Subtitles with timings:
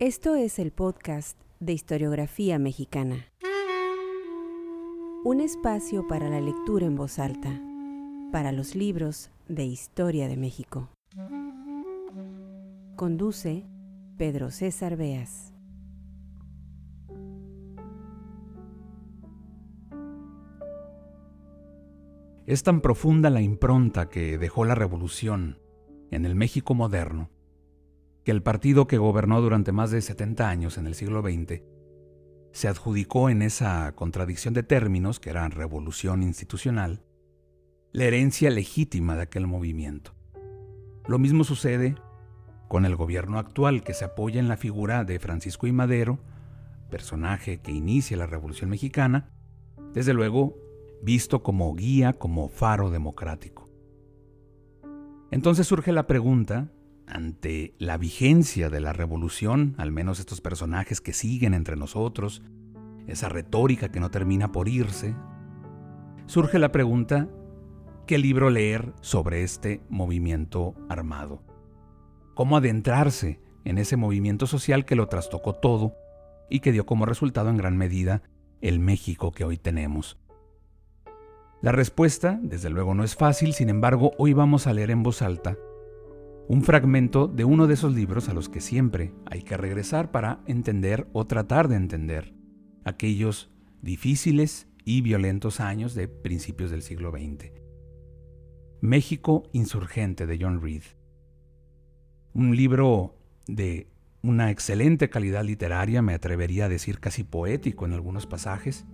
[0.00, 3.26] Esto es el podcast de historiografía mexicana.
[5.24, 7.60] Un espacio para la lectura en voz alta,
[8.30, 10.88] para los libros de historia de México.
[12.94, 13.64] Conduce
[14.16, 15.52] Pedro César Beas.
[22.46, 25.58] Es tan profunda la impronta que dejó la revolución
[26.12, 27.30] en el México moderno
[28.28, 31.62] que el partido que gobernó durante más de 70 años en el siglo XX
[32.52, 37.02] se adjudicó en esa contradicción de términos, que era revolución institucional,
[37.90, 40.12] la herencia legítima de aquel movimiento.
[41.06, 41.94] Lo mismo sucede
[42.68, 45.72] con el gobierno actual, que se apoya en la figura de Francisco I.
[45.72, 46.18] Madero,
[46.90, 49.30] personaje que inicia la Revolución Mexicana,
[49.94, 50.54] desde luego
[51.02, 53.70] visto como guía, como faro democrático.
[55.30, 56.70] Entonces surge la pregunta,
[57.08, 62.42] ante la vigencia de la revolución, al menos estos personajes que siguen entre nosotros,
[63.06, 65.14] esa retórica que no termina por irse,
[66.26, 67.28] surge la pregunta,
[68.06, 71.42] ¿qué libro leer sobre este movimiento armado?
[72.34, 75.94] ¿Cómo adentrarse en ese movimiento social que lo trastocó todo
[76.50, 78.22] y que dio como resultado en gran medida
[78.60, 80.18] el México que hoy tenemos?
[81.60, 85.22] La respuesta, desde luego, no es fácil, sin embargo, hoy vamos a leer en voz
[85.22, 85.58] alta
[86.48, 90.40] un fragmento de uno de esos libros a los que siempre hay que regresar para
[90.46, 92.34] entender o tratar de entender
[92.84, 93.50] aquellos
[93.82, 97.52] difíciles y violentos años de principios del siglo XX.
[98.80, 100.84] México Insurgente de John Reed.
[102.32, 103.14] Un libro
[103.46, 103.90] de
[104.22, 108.86] una excelente calidad literaria, me atrevería a decir casi poético en algunos pasajes,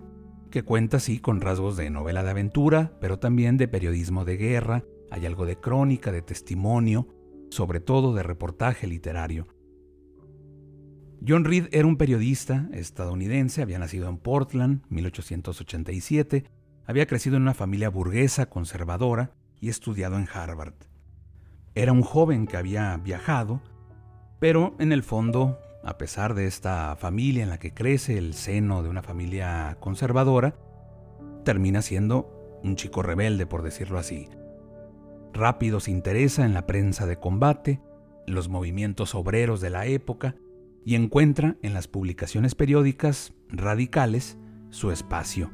[0.51, 4.83] que cuenta sí con rasgos de novela de aventura, pero también de periodismo de guerra,
[5.09, 7.14] hay algo de crónica, de testimonio,
[7.55, 9.47] sobre todo de reportaje literario.
[11.27, 16.45] John Reed era un periodista estadounidense, había nacido en Portland, 1887,
[16.85, 20.75] había crecido en una familia burguesa conservadora y estudiado en Harvard.
[21.73, 23.61] Era un joven que había viajado,
[24.39, 28.81] pero en el fondo a pesar de esta familia en la que crece, el seno
[28.81, 30.55] de una familia conservadora,
[31.43, 34.27] termina siendo un chico rebelde, por decirlo así.
[35.35, 37.81] Rápido se interesa en la prensa de combate,
[38.25, 40.37] los movimientos obreros de la época,
[40.85, 44.37] y encuentra en las publicaciones periódicas radicales
[44.69, 45.51] su espacio.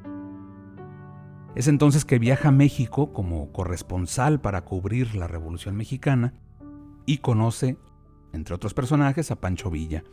[1.56, 6.36] Es entonces que viaja a México como corresponsal para cubrir la Revolución Mexicana
[7.08, 7.78] y conoce,
[8.34, 10.04] entre otros personajes, a Pancho Villa,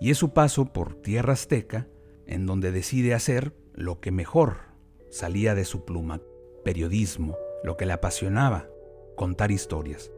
[0.00, 1.86] y es su paso por tierra azteca
[2.26, 4.56] en donde decide hacer lo que mejor
[5.10, 6.20] salía de su pluma,
[6.64, 8.66] periodismo, lo que le apasionaba,
[9.16, 10.10] contar historias.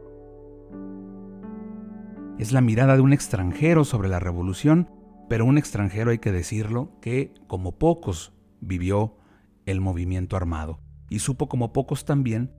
[2.39, 4.89] Es la mirada de un extranjero sobre la revolución,
[5.29, 9.17] pero un extranjero hay que decirlo que, como pocos, vivió
[9.65, 12.53] el movimiento armado y supo como pocos también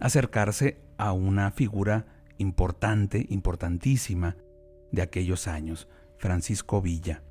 [0.00, 2.06] acercarse a una figura
[2.38, 4.36] importante, importantísima
[4.92, 5.88] de aquellos años,
[6.18, 7.22] Francisco Villa,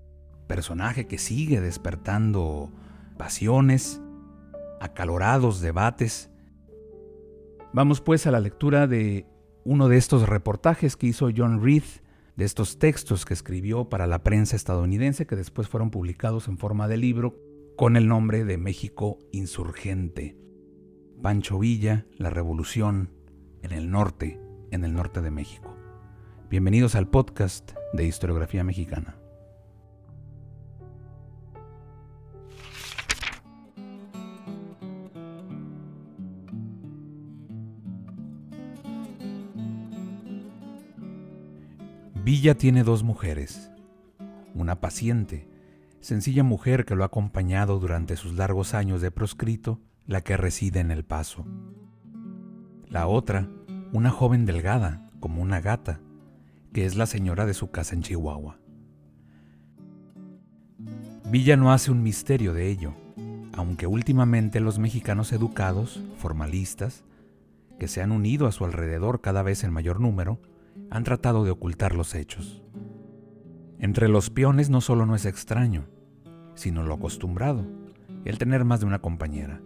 [0.48, 2.72] personaje que sigue despertando
[3.18, 4.02] pasiones,
[4.82, 6.30] acalorados debates.
[7.76, 9.26] Vamos pues a la lectura de
[9.66, 11.84] uno de estos reportajes que hizo John Reed,
[12.38, 16.88] de estos textos que escribió para la prensa estadounidense que después fueron publicados en forma
[16.88, 17.38] de libro
[17.76, 20.38] con el nombre de México Insurgente.
[21.22, 23.12] Pancho Villa, la revolución
[23.62, 24.40] en el norte,
[24.72, 25.76] en el norte de México.
[26.50, 29.18] Bienvenidos al podcast de historiografía mexicana.
[42.26, 43.70] Villa tiene dos mujeres,
[44.56, 45.48] una paciente,
[46.00, 50.80] sencilla mujer que lo ha acompañado durante sus largos años de proscrito, la que reside
[50.80, 51.46] en El Paso.
[52.88, 53.48] La otra,
[53.94, 56.00] una joven delgada, como una gata,
[56.74, 58.58] que es la señora de su casa en Chihuahua.
[61.30, 62.96] Villa no hace un misterio de ello,
[63.54, 67.04] aunque últimamente los mexicanos educados, formalistas,
[67.78, 70.40] que se han unido a su alrededor cada vez en mayor número,
[70.96, 72.64] han tratado de ocultar los hechos.
[73.80, 75.90] Entre los peones no solo no es extraño,
[76.54, 77.68] sino lo acostumbrado,
[78.24, 79.62] el tener más de una compañera.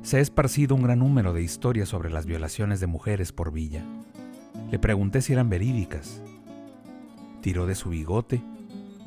[0.00, 3.84] se ha esparcido un gran número de historias sobre las violaciones de mujeres por Villa.
[4.70, 6.22] Le pregunté si eran verídicas.
[7.40, 8.40] Tiró de su bigote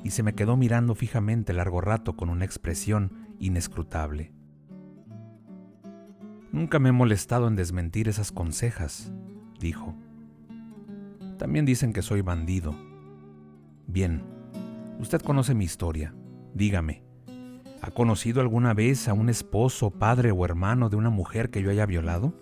[0.04, 4.34] y se me quedó mirando fijamente largo rato con una expresión inescrutable.
[6.52, 9.12] Nunca me he molestado en desmentir esas consejas,
[9.60, 9.96] dijo.
[11.38, 12.76] También dicen que soy bandido.
[13.86, 14.24] Bien,
[15.00, 16.14] usted conoce mi historia.
[16.56, 17.04] Dígame,
[17.82, 21.70] ¿ha conocido alguna vez a un esposo, padre o hermano de una mujer que yo
[21.70, 22.34] haya violado?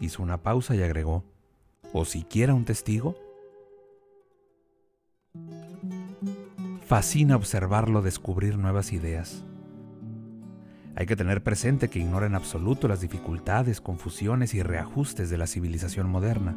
[0.00, 1.24] Hizo una pausa y agregó,
[1.92, 3.16] ¿o siquiera un testigo?
[6.86, 9.44] Fascina observarlo descubrir nuevas ideas.
[10.96, 15.46] Hay que tener presente que ignora en absoluto las dificultades, confusiones y reajustes de la
[15.46, 16.56] civilización moderna.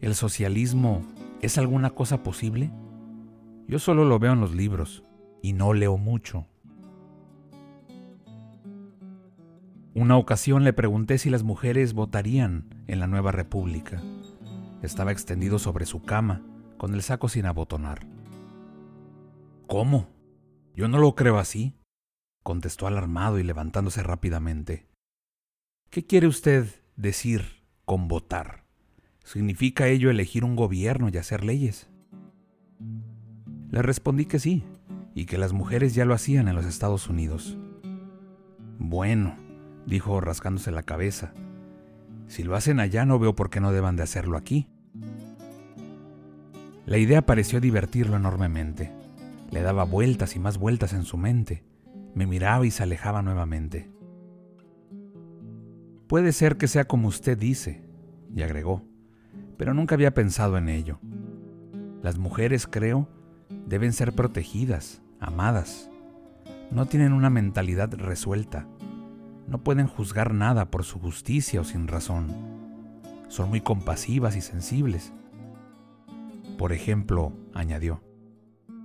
[0.00, 1.02] ¿El socialismo
[1.42, 2.70] es alguna cosa posible?
[3.68, 5.04] Yo solo lo veo en los libros
[5.42, 6.46] y no leo mucho.
[9.94, 14.00] Una ocasión le pregunté si las mujeres votarían en la nueva república.
[14.82, 16.42] Estaba extendido sobre su cama,
[16.78, 18.06] con el saco sin abotonar.
[19.66, 20.08] ¿Cómo?
[20.74, 21.76] Yo no lo creo así,
[22.42, 24.86] contestó alarmado y levantándose rápidamente.
[25.90, 26.66] ¿Qué quiere usted
[26.96, 28.64] decir con votar?
[29.24, 31.88] ¿Significa ello elegir un gobierno y hacer leyes?
[33.70, 34.64] Le respondí que sí,
[35.14, 37.56] y que las mujeres ya lo hacían en los Estados Unidos.
[38.78, 39.36] Bueno,
[39.86, 41.32] dijo rascándose la cabeza,
[42.26, 44.68] si lo hacen allá no veo por qué no deban de hacerlo aquí.
[46.86, 48.92] La idea pareció divertirlo enormemente.
[49.50, 51.64] Le daba vueltas y más vueltas en su mente.
[52.14, 53.90] Me miraba y se alejaba nuevamente.
[56.06, 57.84] Puede ser que sea como usted dice,
[58.34, 58.82] y agregó,
[59.56, 60.98] pero nunca había pensado en ello.
[62.02, 63.08] Las mujeres, creo,
[63.66, 65.90] deben ser protegidas, amadas.
[66.70, 68.66] No tienen una mentalidad resuelta.
[69.46, 72.28] No pueden juzgar nada por su justicia o sin razón.
[73.28, 75.12] Son muy compasivas y sensibles.
[76.58, 78.02] Por ejemplo, añadió,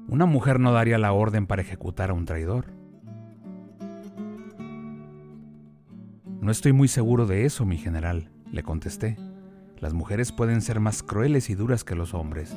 [0.08, 2.75] una mujer no daría la orden para ejecutar a un traidor.
[6.46, 9.18] No estoy muy seguro de eso, mi general, le contesté.
[9.80, 12.56] Las mujeres pueden ser más crueles y duras que los hombres.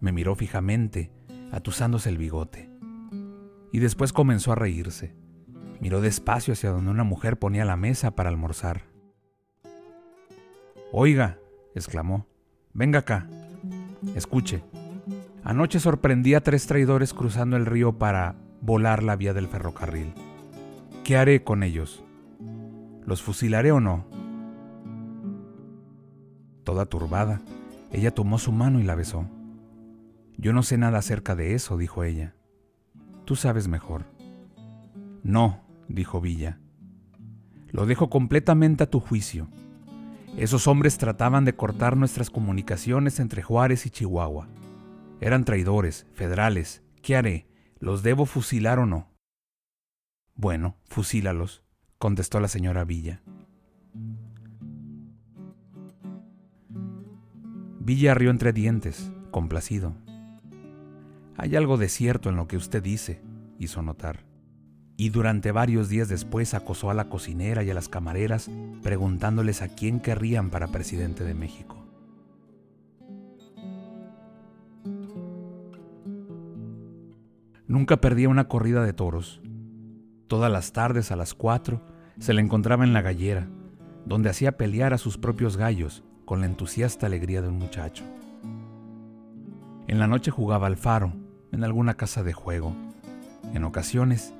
[0.00, 1.12] Me miró fijamente,
[1.52, 2.68] atusándose el bigote.
[3.70, 5.14] Y después comenzó a reírse.
[5.78, 8.82] Miró despacio hacia donde una mujer ponía la mesa para almorzar.
[10.90, 11.38] Oiga,
[11.76, 12.26] exclamó,
[12.72, 13.28] venga acá.
[14.16, 14.64] Escuche,
[15.44, 20.14] Anoche sorprendí a tres traidores cruzando el río para volar la vía del ferrocarril.
[21.04, 22.02] ¿Qué haré con ellos?
[23.10, 24.06] ¿Los fusilaré o no?
[26.62, 27.40] Toda turbada,
[27.90, 29.26] ella tomó su mano y la besó.
[30.38, 32.36] Yo no sé nada acerca de eso, dijo ella.
[33.24, 34.04] Tú sabes mejor.
[35.24, 35.58] No,
[35.88, 36.60] dijo Villa.
[37.72, 39.48] Lo dejo completamente a tu juicio.
[40.36, 44.46] Esos hombres trataban de cortar nuestras comunicaciones entre Juárez y Chihuahua.
[45.20, 46.84] Eran traidores, federales.
[47.02, 47.48] ¿Qué haré?
[47.80, 49.08] ¿Los debo fusilar o no?
[50.36, 51.64] Bueno, fusílalos,
[52.00, 53.20] contestó la señora Villa.
[57.78, 59.92] Villa rió entre dientes, complacido.
[61.36, 63.20] Hay algo de cierto en lo que usted dice,
[63.58, 64.24] hizo notar.
[64.96, 68.50] Y durante varios días después acosó a la cocinera y a las camareras
[68.82, 71.76] preguntándoles a quién querrían para presidente de México.
[77.66, 79.42] Nunca perdía una corrida de toros.
[80.28, 81.89] Todas las tardes a las cuatro
[82.20, 83.48] se le encontraba en la gallera,
[84.04, 88.04] donde hacía pelear a sus propios gallos con la entusiasta alegría de un muchacho.
[89.88, 91.12] En la noche jugaba al faro,
[91.50, 92.76] en alguna casa de juego.
[93.54, 94.34] En ocasiones,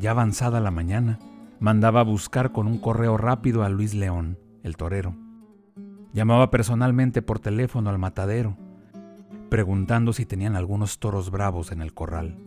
[0.00, 1.18] ya avanzada la mañana,
[1.58, 5.14] mandaba a buscar con un correo rápido a Luis León, el torero.
[6.12, 8.56] Llamaba personalmente por teléfono al matadero,
[9.50, 12.38] preguntando si tenían algunos toros bravos en el corral.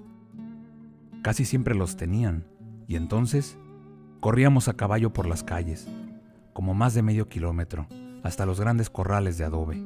[1.21, 2.47] Casi siempre los tenían,
[2.87, 3.59] y entonces
[4.19, 5.87] corríamos a caballo por las calles,
[6.53, 7.87] como más de medio kilómetro,
[8.23, 9.83] hasta los grandes corrales de adobe.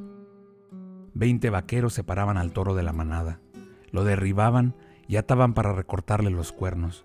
[1.14, 3.40] Veinte vaqueros separaban al toro de la manada,
[3.90, 4.74] lo derribaban
[5.06, 7.04] y ataban para recortarle los cuernos.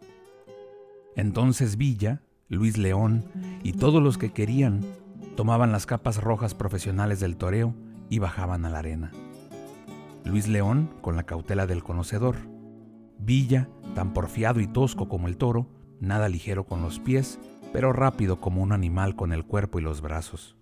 [1.15, 3.25] Entonces Villa, Luis León
[3.63, 4.81] y todos los que querían
[5.35, 7.75] tomaban las capas rojas profesionales del toreo
[8.09, 9.11] y bajaban a la arena.
[10.23, 12.35] Luis León con la cautela del conocedor,
[13.19, 15.67] Villa, tan porfiado y tosco como el toro,
[15.99, 17.39] nada ligero con los pies,
[17.73, 20.55] pero rápido como un animal con el cuerpo y los brazos.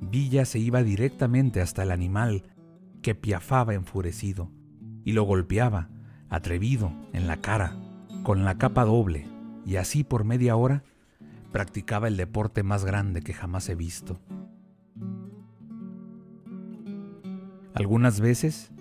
[0.00, 2.44] Villa se iba directamente hasta el animal,
[3.02, 4.50] que piafaba enfurecido,
[5.04, 5.88] y lo golpeaba,
[6.28, 7.76] atrevido, en la cara,
[8.22, 9.26] con la capa doble,
[9.64, 10.84] y así por media hora
[11.52, 14.18] practicaba el deporte más grande que jamás he visto.
[17.74, 18.72] Algunas veces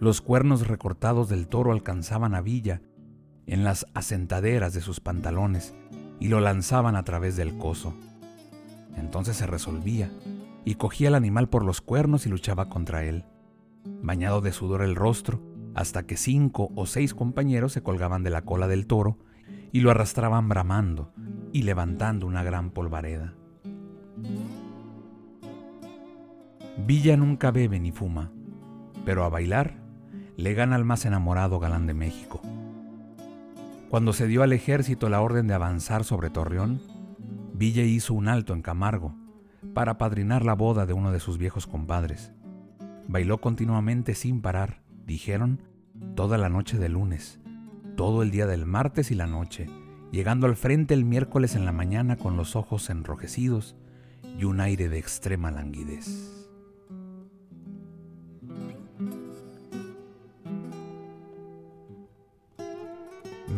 [0.00, 2.80] los cuernos recortados del toro alcanzaban a Villa
[3.48, 5.74] en las asentaderas de sus pantalones
[6.20, 7.94] y lo lanzaban a través del coso.
[8.96, 10.10] Entonces se resolvía
[10.64, 13.24] y cogía al animal por los cuernos y luchaba contra él,
[14.02, 15.42] bañado de sudor el rostro,
[15.74, 19.18] hasta que cinco o seis compañeros se colgaban de la cola del toro
[19.72, 21.12] y lo arrastraban bramando
[21.52, 23.34] y levantando una gran polvareda.
[26.86, 28.30] Villa nunca bebe ni fuma,
[29.04, 29.76] pero a bailar
[30.36, 32.40] le gana al más enamorado galán de México.
[33.88, 36.82] Cuando se dio al ejército la orden de avanzar sobre Torreón,
[37.54, 39.14] Villa hizo un alto en Camargo
[39.72, 42.32] para padrinar la boda de uno de sus viejos compadres.
[43.06, 45.62] Bailó continuamente sin parar, dijeron,
[46.14, 47.40] toda la noche de lunes,
[47.96, 49.68] todo el día del martes y la noche,
[50.12, 53.74] llegando al frente el miércoles en la mañana con los ojos enrojecidos
[54.38, 56.37] y un aire de extrema languidez.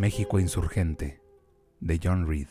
[0.00, 1.20] México Insurgente
[1.80, 2.48] de John Reed